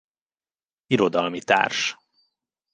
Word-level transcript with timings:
Irodalmi 0.87 1.41
Társ. 1.41 1.95